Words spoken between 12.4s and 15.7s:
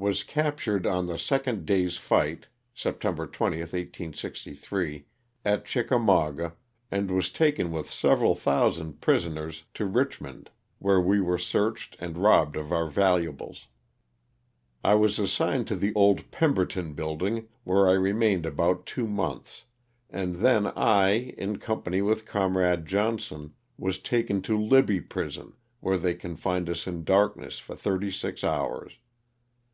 of our valuables. I was assigned